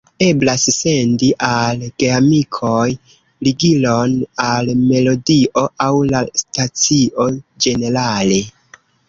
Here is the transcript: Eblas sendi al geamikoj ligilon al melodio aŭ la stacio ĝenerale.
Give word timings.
Eblas 0.25 0.61
sendi 0.75 1.27
al 1.47 1.83
geamikoj 2.03 2.87
ligilon 3.49 4.17
al 4.47 4.73
melodio 4.87 5.67
aŭ 5.87 5.91
la 6.15 6.25
stacio 6.45 7.29
ĝenerale. 7.69 8.43